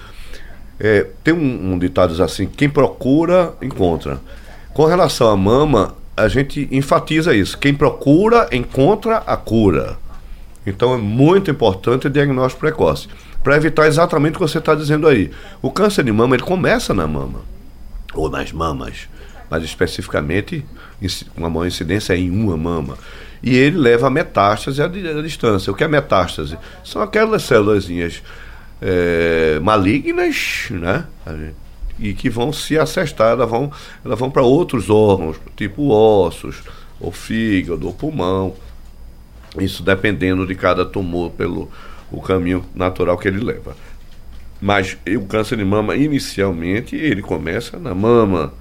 [0.80, 4.20] É, tem um, um ditado assim: quem procura, encontra.
[4.72, 7.58] Com relação à mama, a gente enfatiza isso.
[7.58, 9.98] Quem procura, encontra a cura.
[10.66, 13.08] Então é muito importante o diagnóstico precoce.
[13.42, 15.30] Para evitar exatamente o que você está dizendo aí.
[15.60, 17.42] O câncer de mama, ele começa na mama.
[18.14, 19.08] Ou nas mamas.
[19.50, 20.64] Mas especificamente,
[21.36, 22.96] uma maior incidência é em uma mama.
[23.46, 25.70] E ele leva a metástase à, à distância.
[25.70, 26.56] O que é metástase?
[26.82, 27.86] São aquelas células
[28.80, 31.04] é, malignas, né?
[31.98, 33.70] e que vão se acestar, elas vão,
[34.02, 36.62] elas vão para outros órgãos, tipo ossos,
[36.98, 38.54] ou fígado, ou pulmão.
[39.60, 41.70] Isso dependendo de cada tumor pelo
[42.10, 43.76] o caminho natural que ele leva.
[44.58, 48.54] Mas o câncer de mama, inicialmente, ele começa na mama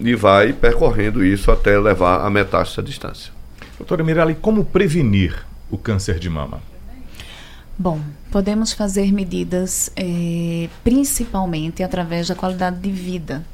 [0.00, 3.37] e vai percorrendo isso até levar a metástase à distância.
[3.78, 6.60] Doutora Mirella, e como prevenir o câncer de mama?
[7.78, 13.46] Bom, podemos fazer medidas eh, principalmente através da qualidade de vida.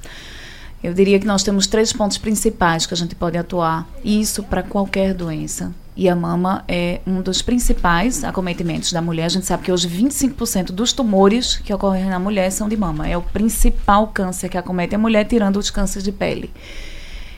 [0.82, 4.42] Eu diria que nós temos três pontos principais que a gente pode atuar, e isso
[4.42, 5.72] para qualquer doença.
[5.96, 9.26] E a mama é um dos principais acometimentos da mulher.
[9.26, 13.06] A gente sabe que hoje 25% dos tumores que ocorrem na mulher são de mama.
[13.06, 16.50] É o principal câncer que acomete a mulher, tirando os cânceres de pele.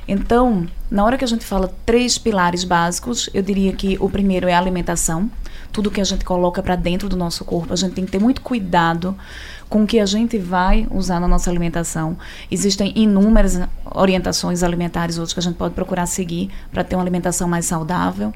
[0.08, 4.48] Então, na hora que a gente fala três pilares básicos, eu diria que o primeiro
[4.48, 5.30] é a alimentação
[5.76, 7.70] tudo que a gente coloca para dentro do nosso corpo.
[7.70, 9.14] A gente tem que ter muito cuidado
[9.68, 12.16] com o que a gente vai usar na nossa alimentação.
[12.50, 13.60] Existem inúmeras
[13.94, 18.32] orientações alimentares hoje que a gente pode procurar seguir para ter uma alimentação mais saudável.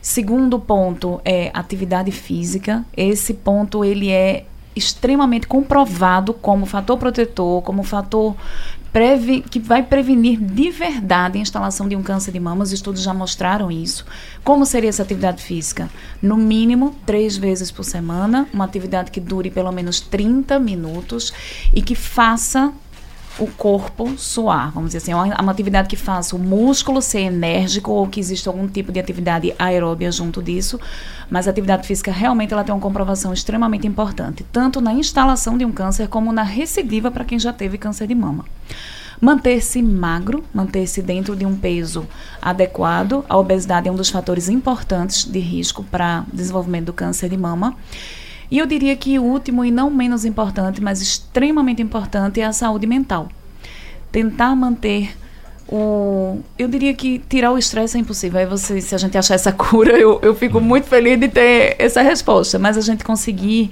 [0.00, 2.84] Segundo ponto é atividade física.
[2.96, 4.44] Esse ponto ele é
[4.76, 8.36] extremamente comprovado como fator protetor, como fator
[8.92, 12.64] preve, que vai prevenir de verdade a instalação de um câncer de mama.
[12.64, 14.04] Os estudos já mostraram isso.
[14.42, 15.90] Como seria essa atividade física?
[16.20, 21.32] No mínimo, três vezes por semana, uma atividade que dure pelo menos 30 minutos
[21.74, 22.72] e que faça
[23.38, 27.20] o corpo suar, vamos dizer assim, é uma, uma, atividade que faça o músculo ser
[27.20, 30.80] enérgico ou que exista algum tipo de atividade aeróbia junto disso,
[31.30, 35.64] mas a atividade física realmente ela tem uma comprovação extremamente importante, tanto na instalação de
[35.64, 38.44] um câncer como na recidiva para quem já teve câncer de mama.
[39.20, 42.06] Manter-se magro, manter-se dentro de um peso
[42.40, 43.24] adequado.
[43.28, 47.74] A obesidade é um dos fatores importantes de risco para desenvolvimento do câncer de mama.
[48.50, 52.52] E eu diria que o último e não menos importante, mas extremamente importante, é a
[52.52, 53.28] saúde mental.
[54.12, 55.16] Tentar manter
[55.68, 56.38] o.
[56.58, 58.40] Eu diria que tirar o estresse é impossível.
[58.40, 61.76] Aí você, se a gente achar essa cura, eu, eu fico muito feliz de ter
[61.78, 62.58] essa resposta.
[62.58, 63.70] Mas a gente conseguir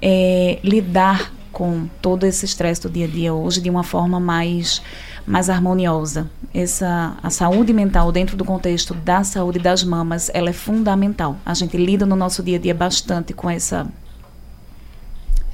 [0.00, 4.82] é, lidar com todo esse estresse do dia a dia hoje de uma forma mais
[5.24, 6.28] mais harmoniosa.
[6.52, 11.36] Essa a saúde mental dentro do contexto da saúde das mamas, ela é fundamental.
[11.46, 13.86] A gente lida no nosso dia a dia bastante com essa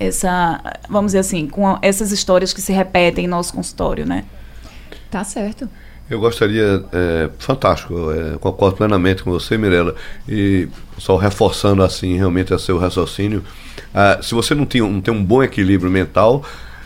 [0.00, 4.24] essa, vamos dizer assim, com essas histórias que se repetem em nosso consultório, né?
[5.10, 5.68] Tá certo.
[6.10, 9.94] Eu gostaria, é, fantástico, é, concordo plenamente com você, Mirella,
[10.26, 10.66] e
[10.96, 13.44] só reforçando assim realmente o seu raciocínio,
[13.94, 16.42] ah, se você não tem, não tem um bom equilíbrio mental,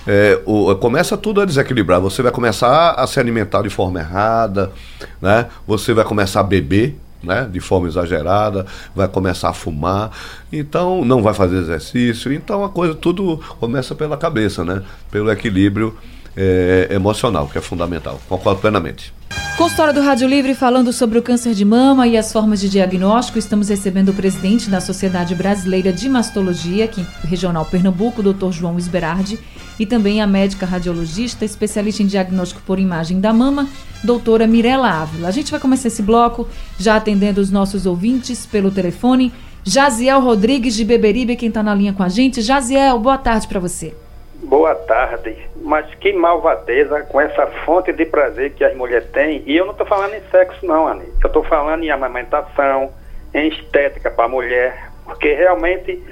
[0.06, 2.00] é, o, começa tudo a desequilibrar.
[2.00, 4.72] Você vai começar a se alimentar de forma errada,
[5.20, 5.46] né?
[5.66, 7.48] Você vai começar a beber, né?
[7.50, 10.10] De forma exagerada, vai começar a fumar,
[10.52, 12.32] então não vai fazer exercício.
[12.32, 14.82] Então a coisa tudo começa pela cabeça, né?
[15.10, 15.96] Pelo equilíbrio
[16.36, 18.20] é, emocional, que é fundamental.
[18.28, 19.12] Concordo plenamente.
[19.56, 23.38] Consultório do Rádio Livre falando sobre o câncer de mama e as formas de diagnóstico.
[23.38, 28.50] Estamos recebendo o presidente da Sociedade Brasileira de Mastologia, aqui regional Pernambuco, Dr.
[28.50, 29.38] João Esberardi,
[29.78, 33.68] e também a médica radiologista, especialista em diagnóstico por imagem da mama,
[34.02, 35.28] doutora Mirela Ávila.
[35.28, 39.32] A gente vai começar esse bloco já atendendo os nossos ouvintes pelo telefone
[39.64, 42.42] Jaziel Rodrigues de Beberibe, quem está na linha com a gente.
[42.42, 43.94] Jaziel, boa tarde para você.
[44.42, 45.36] Boa tarde.
[45.62, 49.42] Mas que malvadeza com essa fonte de prazer que as mulheres têm.
[49.46, 51.04] E eu não estou falando em sexo, não, Ani.
[51.22, 52.92] Eu estou falando em amamentação,
[53.32, 54.90] em estética para a mulher.
[55.04, 56.02] Porque realmente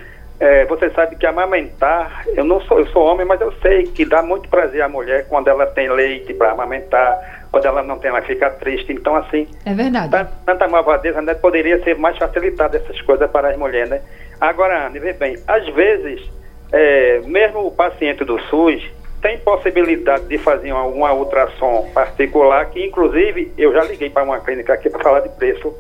[0.41, 4.07] é, você sabe que amamentar, eu não sou, eu sou homem, mas eu sei que
[4.07, 8.09] dá muito prazer à mulher quando ela tem leite para amamentar, quando ela não tem,
[8.09, 8.91] ela fica triste.
[8.91, 9.47] Então, assim.
[9.67, 10.29] É verdade.
[10.47, 11.35] Tanta malvadeza, né?
[11.35, 14.01] Poderia ser mais facilitada essas coisas para as mulheres, né?
[14.41, 16.23] Agora, Anne, vê bem, às vezes,
[16.73, 18.83] é, mesmo o paciente do SUS
[19.21, 24.73] tem possibilidade de fazer alguma ultrassom particular, que inclusive eu já liguei para uma clínica
[24.73, 25.75] aqui para falar de preço,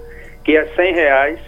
[0.45, 1.41] que é 100 reais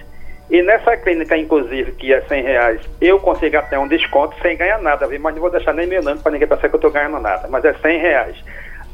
[0.53, 4.79] e nessa clínica, inclusive, que é 100 reais, eu consigo até um desconto sem ganhar
[4.79, 5.19] nada, viu?
[5.19, 7.49] mas não vou deixar nem meu nome para ninguém pensar que eu estou ganhando nada,
[7.49, 8.37] mas é 100 reais.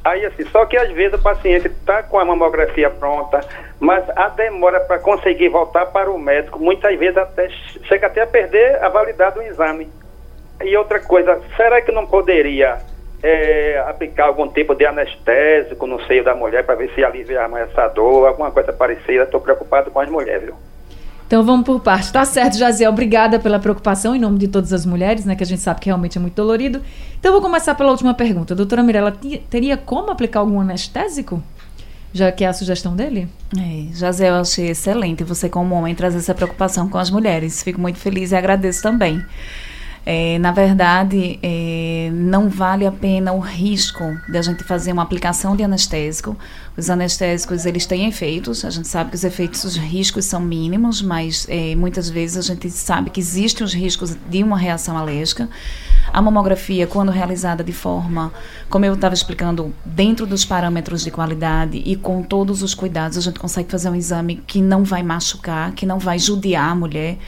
[0.04, 3.40] Aí assim, só que às vezes o paciente está com a mamografia pronta,
[3.80, 7.48] mas a demora para conseguir voltar para o médico, muitas vezes até
[7.88, 9.90] chega até a perder a validade do exame.
[10.62, 12.78] E outra coisa, será que não poderia
[13.22, 17.70] é, aplicar algum tipo de anestésico no seio da mulher para ver se alivia mais
[17.70, 19.24] essa dor, alguma coisa parecida?
[19.24, 20.54] Estou preocupado com as mulheres, viu?
[21.26, 22.10] Então vamos por parte.
[22.10, 22.90] Tá certo, Jaziel.
[22.90, 25.36] Obrigada pela preocupação em nome de todas as mulheres, né?
[25.36, 26.80] Que a gente sabe que realmente é muito dolorido.
[27.20, 28.54] Então vou começar pela última pergunta.
[28.54, 29.12] Doutora Mirella,
[29.50, 31.42] teria como aplicar algum anestésico?
[32.14, 33.28] Já que é a sugestão dele?
[33.54, 37.62] É, Jaziel, eu achei excelente você, como homem, trazer essa preocupação com as mulheres.
[37.62, 39.22] Fico muito feliz e agradeço também.
[40.04, 45.02] É, na verdade, é, não vale a pena o risco de a gente fazer uma
[45.02, 46.36] aplicação de anestésico.
[46.78, 51.02] Os anestésicos, eles têm efeitos, a gente sabe que os efeitos, os riscos são mínimos,
[51.02, 55.48] mas é, muitas vezes a gente sabe que existem os riscos de uma reação alérgica.
[56.12, 58.32] A mamografia, quando realizada de forma,
[58.70, 63.22] como eu estava explicando, dentro dos parâmetros de qualidade e com todos os cuidados, a
[63.22, 67.18] gente consegue fazer um exame que não vai machucar, que não vai judiar a mulher,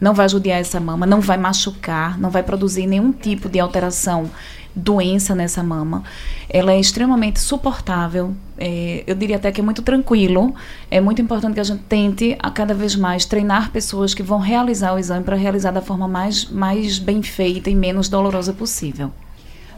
[0.00, 4.30] não vai judiar essa mama, não vai machucar, não vai produzir nenhum tipo de alteração
[4.74, 6.02] doença nessa mama.
[6.48, 8.34] Ela é extremamente suportável.
[8.58, 10.54] É, eu diria até que é muito tranquilo.
[10.90, 14.38] É muito importante que a gente tente a cada vez mais treinar pessoas que vão
[14.38, 19.10] realizar o exame para realizar da forma mais, mais bem feita e menos dolorosa possível.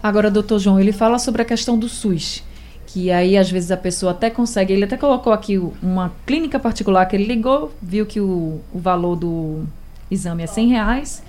[0.03, 2.43] Agora, doutor João, ele fala sobre a questão do SUS.
[2.87, 4.73] Que aí, às vezes, a pessoa até consegue.
[4.73, 9.17] Ele até colocou aqui uma clínica particular que ele ligou, viu que o, o valor
[9.17, 9.65] do
[10.11, 11.23] exame é 100 reais.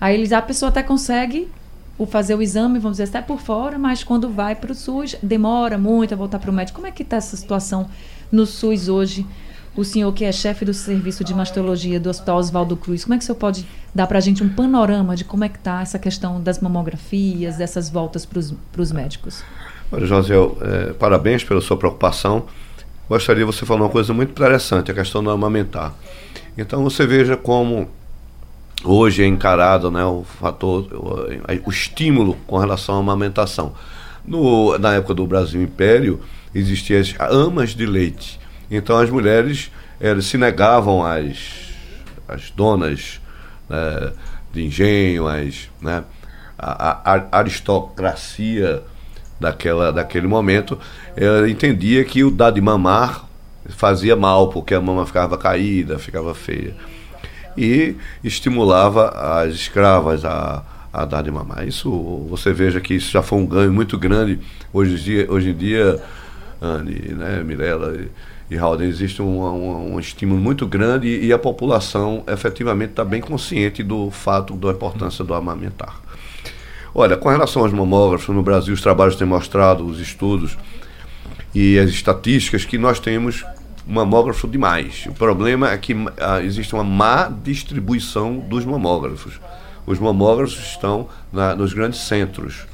[0.00, 1.48] Aí eles, a pessoa até consegue
[1.98, 5.16] o fazer o exame, vamos dizer, até por fora, mas quando vai para o SUS,
[5.22, 6.76] demora muito a voltar para o médico.
[6.76, 7.88] Como é que está essa situação
[8.30, 9.26] no SUS hoje?
[9.74, 13.18] O senhor que é chefe do serviço de mastologia do Hospital Oswaldo Cruz, como é
[13.18, 15.82] que o senhor pode dar para a gente um panorama de como é que está
[15.82, 19.42] essa questão das mamografias, dessas voltas para os médicos?
[19.92, 22.46] Olha, José, é, parabéns pela sua preocupação.
[23.08, 25.94] Gostaria de você falar uma coisa muito interessante, a questão do amamentar.
[26.58, 27.88] Então você veja como
[28.84, 33.74] hoje é encarado né, o fator, o, o estímulo com relação à amamentação.
[34.24, 36.20] No, na época do Brasil Império,
[36.54, 38.40] existiam as amas de leite.
[38.70, 41.70] Então as mulheres elas se negavam às,
[42.28, 43.20] às donas
[43.68, 44.12] né,
[44.52, 46.04] de engenho, às, né,
[46.58, 48.82] a, a, aristocracia
[49.38, 50.78] daquela, daquele momento,
[51.16, 53.26] ela entendia que o dar de mamar
[53.68, 56.74] fazia mal, porque a mama ficava caída, ficava feia
[57.56, 61.66] e estimulava as escravas a, a dar de mamar.
[61.66, 61.90] Isso,
[62.28, 64.38] você veja que isso já foi um ganho muito grande.
[64.72, 66.02] Hoje em dia, hoje em dia
[66.60, 71.32] Anne, né, Mirella e, e Raul, existe um, um, um, estímulo muito grande e, e
[71.32, 76.00] a população efetivamente está bem consciente do fato da importância do amamentar.
[76.94, 80.56] Olha, com relação aos mamógrafos, no Brasil os trabalhos têm mostrado, os estudos
[81.54, 83.44] e as estatísticas, que nós temos
[83.86, 85.06] mamógrafo demais.
[85.06, 89.40] O problema é que ah, existe uma má distribuição dos mamógrafos.
[89.86, 92.66] Os mamógrafos estão na, nos grandes centros.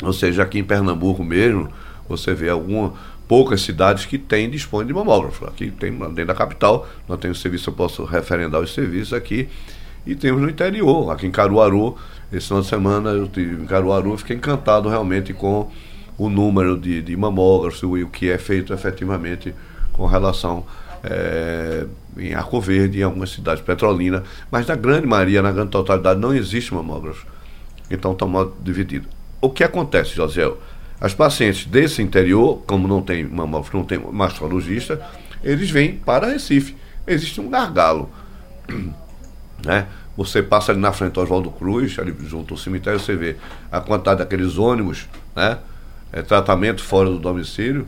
[0.00, 1.68] Ou seja, aqui em Pernambuco mesmo,
[2.08, 2.94] você vê alguma,
[3.26, 5.44] poucas cidades que têm, dispõem de mamógrafo.
[5.46, 9.48] Aqui tem, dentro da capital, nós temos serviço, eu posso referendar os serviços aqui.
[10.06, 11.96] E temos no interior, aqui em Caruaru,
[12.32, 15.70] esse final de semana eu estive em Caruaru, fiquei encantado realmente com
[16.18, 19.54] o número de, de mamógrafos e o que é feito efetivamente
[19.92, 20.64] com relação
[21.04, 26.20] é, em Arco Verde, em algumas cidades petrolinas, mas na grande maioria, na grande totalidade,
[26.20, 27.26] não existe mamógrafo.
[27.90, 29.08] Então está mal dividido.
[29.40, 30.50] O que acontece, José?
[31.00, 35.00] As pacientes desse interior, como não tem mamógrafo, não tem mastologista,
[35.42, 36.76] eles vêm para Recife.
[37.06, 38.10] Existe um gargalo.
[39.64, 39.86] Né?
[40.16, 43.36] Você passa ali na frente do Oswaldo Cruz, ali junto ao cemitério, você vê
[43.70, 45.58] a quantidade daqueles ônibus, né?
[46.12, 47.86] É, tratamento fora do domicílio,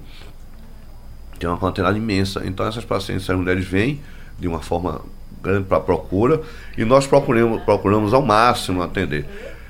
[1.44, 2.42] tem uma quantidade imensa.
[2.46, 4.00] Então essas pacientes, essas mulheres vêm
[4.40, 5.02] de uma forma
[5.42, 6.40] grande para a procura
[6.78, 9.26] e nós procuramos, procuramos ao máximo atender.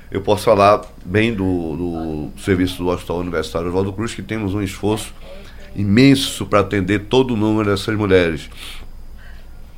[0.09, 1.75] Eu posso falar bem do,
[2.33, 5.13] do serviço do Hospital Universitário Oswaldo Cruz, que temos um esforço
[5.75, 8.49] imenso para atender todo o número dessas mulheres.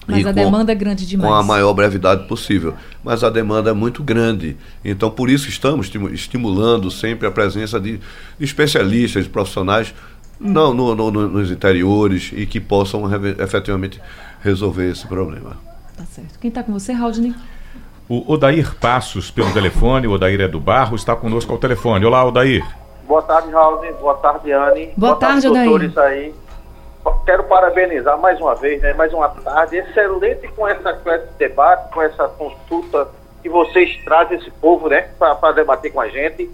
[0.05, 1.27] Mas E a com- demanda é grande demais.
[1.29, 2.75] com a maior brevidade possível.
[3.03, 4.55] Mas a demanda é muito grande.
[4.85, 9.93] Então, por isso, estamos estimu- estimulando sempre a presença de, de especialistas, de profissionais
[10.39, 13.03] não, no- no- no- nos interiores e que possam
[13.39, 14.01] efetivamente
[14.41, 15.57] resolver esse problema.
[15.95, 16.37] Tá certo.
[16.39, 17.33] Quem está com você, Raudney?
[18.09, 22.05] O Odair Passos pelo telefone, o Odair é do Barro, está conosco ao telefone.
[22.05, 22.63] Olá, Odair.
[23.07, 23.81] Boa tarde, Raul.
[23.99, 24.91] Boa tarde, Anne.
[24.95, 25.65] Boa tarde, Odair.
[25.69, 26.33] doutores aí.
[27.25, 28.93] Quero parabenizar mais uma vez, né?
[28.93, 33.07] Mais uma tarde excelente com, essa, com esse debate, com essa consulta
[33.41, 35.07] que vocês trazem esse povo, né?
[35.17, 36.49] Para debater com a gente.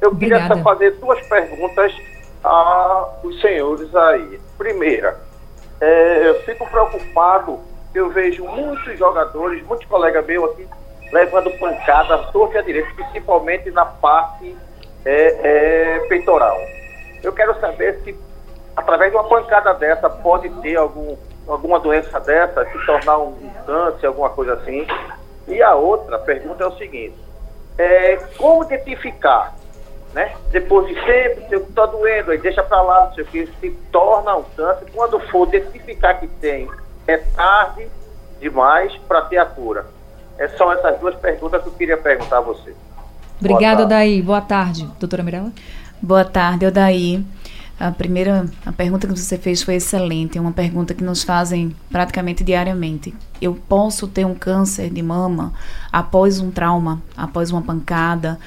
[0.00, 0.56] Eu queria Obrigada.
[0.56, 1.92] só fazer duas perguntas
[2.42, 4.40] aos senhores aí.
[4.56, 5.18] Primeira,
[5.80, 7.60] é, eu fico preocupado,
[7.94, 10.66] eu vejo muitos jogadores, muitos colegas meus aqui,
[11.12, 14.56] levando pancada torta à direita, principalmente na parte
[15.04, 16.58] é, é, peitoral.
[17.22, 18.16] Eu quero saber se,
[18.76, 21.16] através de uma pancada dessa, pode ter algum,
[21.48, 24.86] alguma doença dessa, se tornar um, um câncer, alguma coisa assim.
[25.48, 27.16] E a outra pergunta é o seguinte,
[27.76, 29.54] é, como identificar
[30.12, 30.34] né?
[30.50, 33.70] Depois de sempre, se está doendo, aí deixa para lá, não sei o que, se
[33.92, 34.86] torna um câncer.
[34.92, 36.68] Quando for identificar que tem,
[37.06, 37.86] é tarde
[38.40, 39.86] demais para ter a cura.
[40.38, 42.74] É só essas duas perguntas que eu queria perguntar a você.
[43.38, 43.88] Obrigada, Boa tarde.
[43.88, 44.22] Daí.
[44.22, 45.52] Boa tarde, doutora Mirella.
[46.00, 47.24] Boa tarde, Odaí.
[47.78, 51.74] A primeira a pergunta que você fez foi excelente, é uma pergunta que nos fazem
[51.90, 53.14] praticamente diariamente.
[53.40, 55.54] Eu posso ter um câncer de mama
[55.90, 58.38] após um trauma, após uma pancada?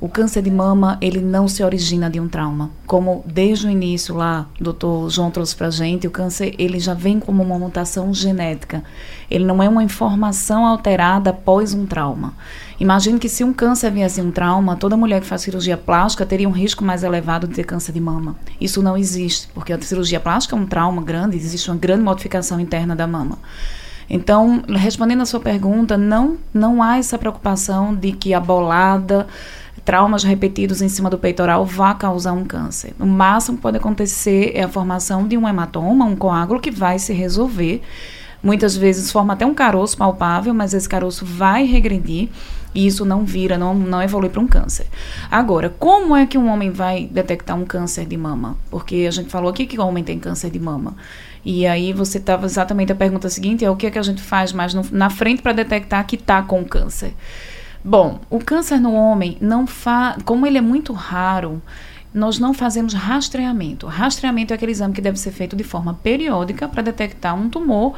[0.00, 2.70] O câncer de mama, ele não se origina de um trauma.
[2.86, 6.94] Como desde o início lá, o doutor João trouxe pra gente, o câncer, ele já
[6.94, 8.84] vem como uma mutação genética.
[9.28, 12.34] Ele não é uma informação alterada após um trauma.
[12.78, 16.48] Imagine que se um câncer viesse um trauma, toda mulher que faz cirurgia plástica teria
[16.48, 18.36] um risco mais elevado de ter câncer de mama.
[18.60, 22.60] Isso não existe, porque a cirurgia plástica é um trauma grande, existe uma grande modificação
[22.60, 23.36] interna da mama.
[24.10, 29.26] Então, respondendo a sua pergunta, não, não há essa preocupação de que a bolada,
[29.88, 32.92] traumas repetidos em cima do peitoral vá causar um câncer.
[33.00, 36.98] O máximo que pode acontecer é a formação de um hematoma, um coágulo que vai
[36.98, 37.80] se resolver.
[38.42, 42.28] Muitas vezes forma até um caroço palpável, mas esse caroço vai regredir
[42.74, 44.86] e isso não vira, não, não evolui para um câncer.
[45.30, 48.58] Agora, como é que um homem vai detectar um câncer de mama?
[48.70, 50.96] Porque a gente falou aqui que o homem tem câncer de mama.
[51.42, 54.20] E aí você estava exatamente a pergunta seguinte, é o que é que a gente
[54.20, 57.14] faz mais no- na frente para detectar que está com câncer?
[57.88, 61.62] Bom, o câncer no homem não faz, como ele é muito raro,
[62.12, 63.86] nós não fazemos rastreamento.
[63.86, 67.94] Rastreamento é aquele exame que deve ser feito de forma periódica para detectar um tumor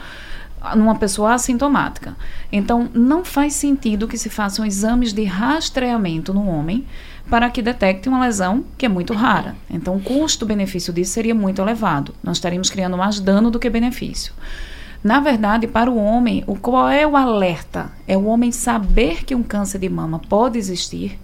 [0.76, 2.16] numa pessoa assintomática.
[2.52, 6.86] Então, não faz sentido que se façam exames de rastreamento no homem
[7.28, 9.56] para que detecte uma lesão que é muito rara.
[9.68, 12.14] Então, o custo-benefício disso seria muito elevado.
[12.22, 14.32] Nós estaríamos criando mais dano do que benefício.
[15.02, 17.90] Na verdade, para o homem, o qual é o alerta?
[18.06, 21.18] É o homem saber que um câncer de mama pode existir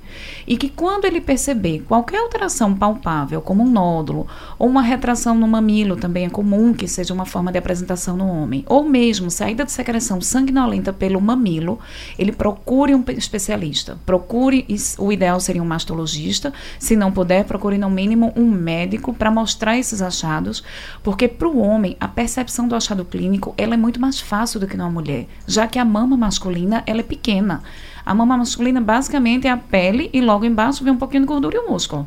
[0.46, 4.26] e que quando ele perceber qualquer alteração palpável, como um nódulo
[4.58, 8.28] ou uma retração no mamilo, também é comum que seja uma forma de apresentação no
[8.28, 11.78] homem, ou mesmo saída de secreção sanguinolenta pelo mamilo,
[12.18, 13.98] ele procure um especialista.
[14.04, 14.66] Procure,
[14.98, 19.78] o ideal seria um mastologista, se não puder, procure no mínimo um médico para mostrar
[19.78, 20.62] esses achados,
[21.02, 24.66] porque para o homem a percepção do achado clínico ela é muito mais fácil do
[24.66, 27.62] que na mulher, já que a mama masculina ela é pequena.
[28.04, 31.56] A mama masculina basicamente é a pele e logo embaixo vem um pouquinho de gordura
[31.56, 32.06] e o músculo.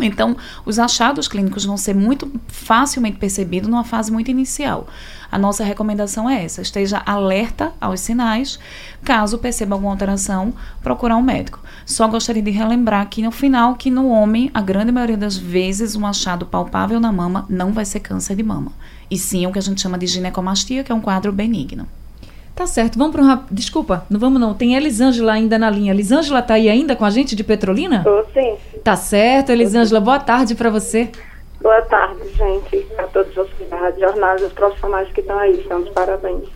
[0.00, 4.86] Então, os achados clínicos vão ser muito facilmente percebidos numa fase muito inicial.
[5.30, 8.58] A nossa recomendação é essa: esteja alerta aos sinais.
[9.04, 11.60] Caso perceba alguma alteração, procurar um médico.
[11.84, 15.96] Só gostaria de relembrar que no final, que no homem, a grande maioria das vezes,
[15.96, 18.72] um achado palpável na mama não vai ser câncer de mama.
[19.10, 21.86] E sim o que a gente chama de ginecomastia, que é um quadro benigno.
[22.54, 23.44] Tá certo, vamos para um rap...
[23.50, 24.52] Desculpa, não vamos não.
[24.52, 25.92] Tem Elisângela ainda na linha.
[25.92, 28.04] Elisângela tá aí ainda com a gente de Petrolina?
[28.04, 28.56] Tô sim.
[28.84, 30.00] Tá certo, Elisângela.
[30.00, 31.10] Boa tarde para você.
[31.62, 33.48] Boa tarde, gente, a todos os
[33.98, 36.48] jornais, os profissionais que estão aí, são de parabéns.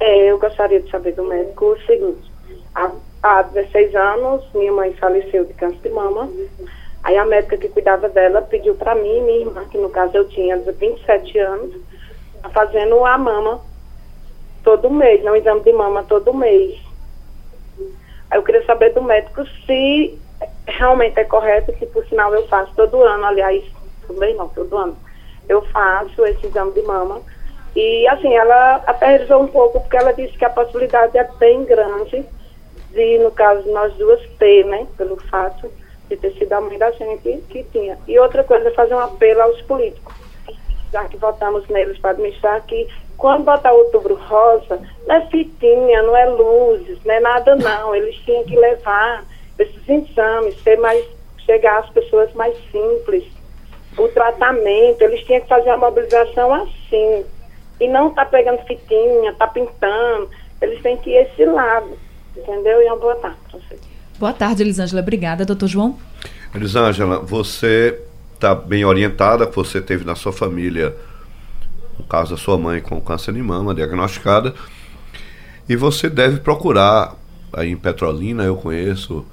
[0.00, 2.30] É, eu gostaria de saber do médico o seguinte:
[2.74, 2.90] há,
[3.22, 6.28] há 16 anos, minha mãe faleceu de câncer de mama.
[7.04, 10.26] Aí a médica que cuidava dela pediu para mim minha irmã, que no caso eu
[10.28, 11.76] tinha 27 anos,
[12.42, 13.60] tá fazendo a mama
[14.66, 16.76] todo mês, né, um exame de mama todo mês.
[18.28, 20.18] Aí eu queria saber do médico se
[20.66, 23.62] realmente é correto, que por sinal eu faço todo ano, aliás,
[24.08, 24.96] também não, todo ano.
[25.48, 27.22] Eu faço esse exame de mama,
[27.76, 32.24] E assim, ela aterrizou um pouco, porque ela disse que a possibilidade é bem grande
[32.90, 34.86] de, no caso, nós duas ter, né?
[34.96, 35.70] Pelo fato
[36.08, 37.98] de ter sido a mãe da gente que tinha.
[38.08, 40.14] E outra coisa, fazer um apelo aos políticos,
[40.90, 46.16] já que votamos neles para administrar, que quando botar outubro rosa, não é fitinha, não
[46.16, 47.94] é luzes, não é nada não.
[47.94, 49.24] Eles tinham que levar
[49.58, 51.04] esses exames, ser mais,
[51.44, 53.24] chegar às pessoas mais simples.
[53.96, 57.24] O tratamento, eles tinham que fazer a mobilização assim.
[57.80, 60.28] E não tá pegando fitinha, tá pintando.
[60.60, 61.96] Eles têm que ir esse lado.
[62.36, 62.82] Entendeu?
[62.82, 63.78] E uma boa tarde para você.
[64.18, 65.00] Boa tarde, Elisângela.
[65.00, 65.96] Obrigada, doutor João.
[66.54, 67.98] Elisângela, você
[68.34, 70.94] está bem orientada, você teve na sua família
[71.98, 74.54] o caso da sua mãe com câncer de mama diagnosticada,
[75.68, 77.14] e você deve procurar
[77.52, 79.24] aí em Petrolina, eu conheço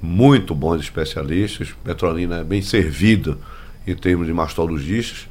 [0.00, 3.38] muito bons especialistas, Petrolina é bem servido
[3.86, 5.28] em termos de mastologistas,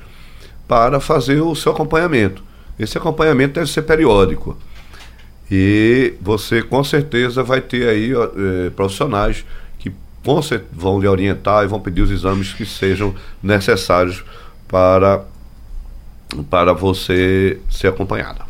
[0.68, 2.44] para fazer o seu acompanhamento.
[2.78, 4.58] Esse acompanhamento deve ser periódico.
[5.50, 9.46] E você com certeza vai ter aí eh, profissionais
[9.80, 9.92] que
[10.74, 14.26] vão lhe orientar e vão pedir os exames que sejam necessários
[14.68, 15.24] para,
[16.50, 18.48] para você ser acompanhada.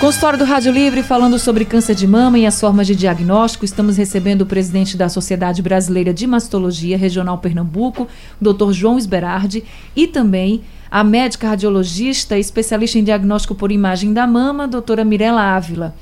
[0.00, 3.64] Consultório do Rádio Livre falando sobre câncer de mama e as formas de diagnóstico.
[3.64, 8.06] Estamos recebendo o presidente da Sociedade Brasileira de Mastologia Regional Pernambuco,
[8.40, 8.72] Dr.
[8.72, 9.64] João Esberardi,
[9.94, 15.94] e também a médica radiologista especialista em diagnóstico por imagem da mama, doutora Mirela Ávila.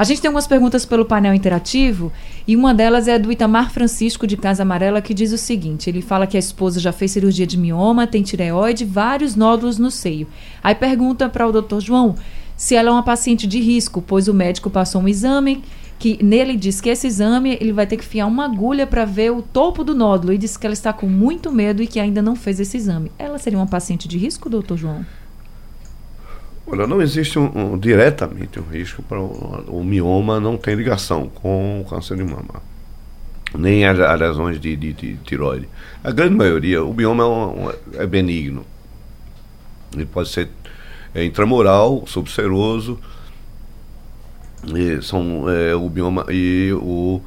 [0.00, 2.10] A gente tem algumas perguntas pelo painel interativo
[2.48, 6.00] e uma delas é do Itamar Francisco de Casa Amarela que diz o seguinte: ele
[6.00, 10.26] fala que a esposa já fez cirurgia de mioma, tem tireoide, vários nódulos no seio.
[10.64, 12.14] Aí pergunta para o doutor João
[12.56, 15.62] se ela é uma paciente de risco, pois o médico passou um exame
[15.98, 19.32] que nele diz que esse exame ele vai ter que fiar uma agulha para ver
[19.32, 22.22] o topo do nódulo e diz que ela está com muito medo e que ainda
[22.22, 23.12] não fez esse exame.
[23.18, 25.04] Ela seria uma paciente de risco, doutor João?
[26.72, 31.28] Olha, não existe um, um diretamente um risco para o, o, mioma não tem ligação
[31.28, 32.62] com o câncer de mama,
[33.58, 35.68] nem as, as lesões de, de, de, tiroide.
[36.04, 38.64] A grande maioria, o mioma é, um, é benigno.
[39.92, 40.48] Ele pode ser
[41.12, 43.00] é, intramoral, subseroso,
[44.64, 47.20] e são é, o bioma e o,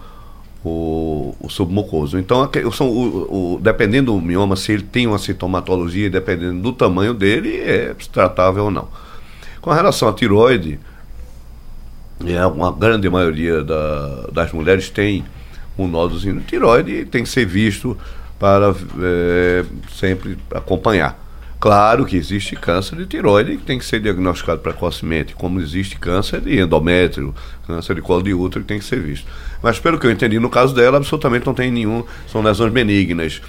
[0.64, 2.18] o, o submucoso.
[2.18, 7.14] Então, são, o, o, dependendo do mioma, se ele tem uma sintomatologia, dependendo do tamanho
[7.14, 8.88] dele, é tratável ou não.
[9.64, 10.78] Com relação à tiroide,
[12.26, 15.24] é, uma grande maioria da, das mulheres tem
[15.78, 17.98] um nódulozinho de tiroide e tem que ser visto
[18.38, 21.18] para é, sempre acompanhar.
[21.62, 26.42] Claro que existe câncer de tiroide que tem que ser diagnosticado precocemente, como existe câncer
[26.42, 27.34] de endométrio,
[27.66, 29.26] câncer de colo de útero que tem que ser visto.
[29.62, 33.42] Mas pelo que eu entendi, no caso dela, absolutamente não tem nenhum, são lesões benignas.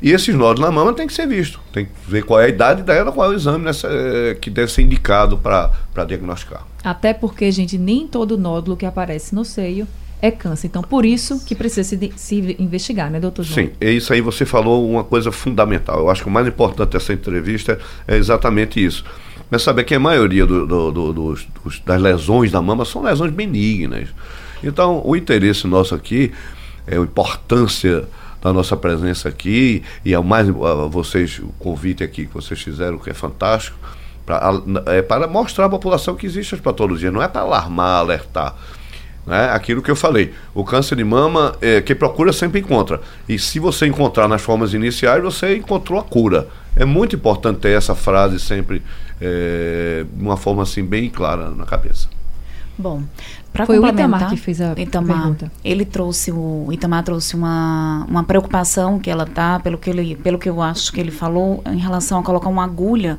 [0.00, 1.60] E esses nódulos na mama tem que ser visto.
[1.72, 4.48] Tem que ver qual é a idade dela, qual é o exame nessa, eh, que
[4.48, 5.70] deve ser indicado para
[6.06, 6.64] diagnosticar.
[6.84, 9.86] Até porque, gente, nem todo nódulo que aparece no seio
[10.20, 10.66] é câncer.
[10.68, 13.66] Então, por isso que precisa se, se, investigar, né, doutor João?
[13.66, 15.98] Sim, é isso aí você falou uma coisa fundamental.
[16.00, 19.04] Eu acho que o mais importante dessa entrevista é exatamente isso.
[19.50, 21.46] Mas saber que a maioria do, do, do, dos,
[21.84, 24.08] das lesões da mama são lesões benignas.
[24.62, 26.32] Então, o interesse nosso aqui
[26.86, 28.04] é a importância
[28.40, 29.82] da nossa presença aqui.
[30.04, 30.52] E ao mais a
[30.88, 33.78] vocês o convite aqui que vocês fizeram que é fantástico
[34.86, 38.54] é para mostrar à população que existe as patologias não é para alarmar alertar
[39.26, 39.50] né?
[39.52, 43.00] aquilo que eu falei o câncer de mama é, quem procura sempre encontra.
[43.28, 46.48] E se você encontrar nas formas iniciais você encontrou a cura.
[46.76, 48.82] É muito importante ter essa frase sempre
[49.20, 52.08] é, de uma forma assim bem clara na cabeça.
[52.78, 53.02] Bom,
[53.52, 55.52] para Foi o Itamar que fez a Itamar, pergunta.
[55.64, 60.38] Ele trouxe o Itamar trouxe uma, uma preocupação que ela tá, pelo que ele, pelo
[60.38, 63.16] que eu acho que ele falou em relação a colocar uma agulha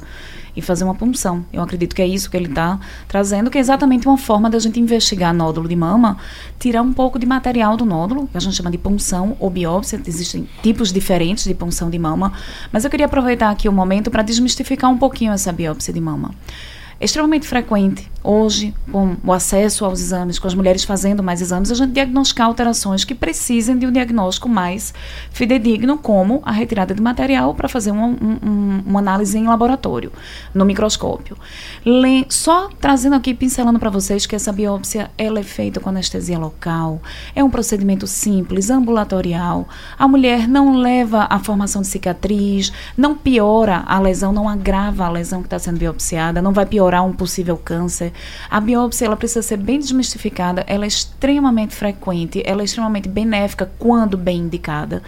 [0.55, 1.45] e fazer uma punção.
[1.51, 4.59] Eu acredito que é isso que ele está trazendo, que é exatamente uma forma da
[4.59, 6.17] gente investigar nódulo de mama,
[6.59, 10.01] tirar um pouco de material do nódulo, que a gente chama de punção ou biópsia.
[10.05, 12.33] Existem tipos diferentes de punção de mama,
[12.71, 16.31] mas eu queria aproveitar aqui o momento para desmistificar um pouquinho essa biópsia de mama
[16.99, 21.75] extremamente frequente hoje, com o acesso aos exames, com as mulheres fazendo mais exames, a
[21.75, 24.93] gente diagnosticar alterações que precisem de um diagnóstico mais
[25.31, 30.11] fidedigno, como a retirada de material para fazer uma, um, análise em laboratório,
[30.53, 31.37] no microscópio.
[32.29, 37.01] Só trazendo aqui, pincelando para vocês que essa biópsia ela é feita com anestesia local,
[37.35, 39.67] é um procedimento simples, ambulatorial.
[39.97, 45.09] A mulher não leva a formação de cicatriz, não piora a lesão, não agrava a
[45.09, 48.08] lesão que está sendo biopsiada, não vai piorar um possível câncer
[48.49, 53.71] A biópsia ela precisa ser bem desmistificada, ela é extremamente frequente, ela é extremamente benéfica
[53.77, 55.01] quando bem indicada.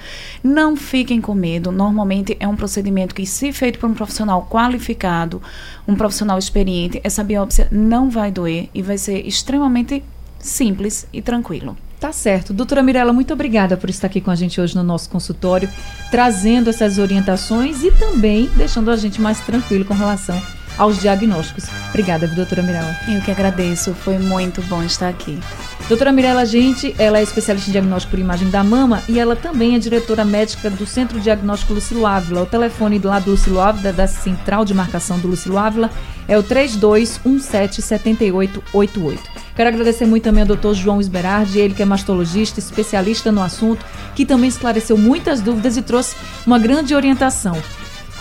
[0.44, 5.42] Não fiquem com medo, normalmente é um procedimento que, se feito por um profissional qualificado,
[5.88, 10.04] um profissional experiente, essa biópsia não vai doer e vai ser extremamente
[10.40, 11.78] simples e tranquilo.
[12.00, 12.52] Tá certo.
[12.52, 15.70] Doutora Mirella, muito obrigada por estar aqui com a gente hoje no nosso consultório,
[16.10, 20.42] trazendo essas orientações e também deixando a gente mais tranquilo com relação
[20.78, 21.66] aos diagnósticos.
[21.90, 22.96] Obrigada, doutora Mirella.
[23.08, 25.40] Eu que agradeço, foi muito bom estar aqui.
[25.88, 29.76] Doutora Mirella Gente, ela é especialista em diagnóstico por imagem da mama e ela também
[29.76, 32.44] é diretora médica do Centro Diagnóstico Lucilo Ávila.
[32.44, 35.90] O telefone lá do Lucilo Ávila, da Central de Marcação do Lucilo Ávila,
[36.30, 39.20] é o 32177888.
[39.54, 43.86] Quero agradecer muito também ao doutor João Esberardi, ele que é mastologista, especialista no assunto,
[44.16, 46.16] que também esclareceu muitas dúvidas e trouxe
[46.48, 47.62] uma grande orientação.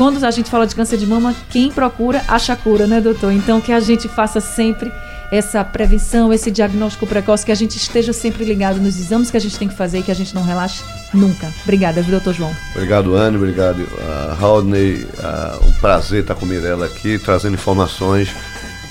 [0.01, 3.33] Quando a gente fala de câncer de mama, quem procura acha cura, né, doutor?
[3.33, 4.91] Então que a gente faça sempre
[5.31, 9.41] essa prevenção, esse diagnóstico precoce, que a gente esteja sempre ligado nos exames que a
[9.41, 10.83] gente tem que fazer e que a gente não relaxe
[11.13, 11.53] nunca.
[11.65, 12.51] Obrigada, viu, doutor João?
[12.75, 15.03] Obrigado, Anne, obrigado, uh, Rodney.
[15.03, 18.35] Uh, um prazer estar com Mirella aqui, trazendo informações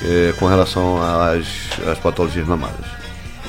[0.04, 1.48] eh, com relação às,
[1.92, 2.99] às patologias mamárias.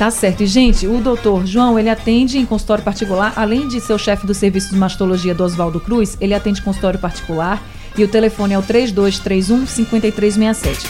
[0.01, 0.43] Tá certo.
[0.43, 4.27] E, gente, o doutor João, ele atende em consultório particular, além de ser o chefe
[4.27, 7.63] do serviço de mastologia do Oswaldo Cruz, ele atende consultório particular
[7.99, 10.87] e o telefone é o 3231 5367.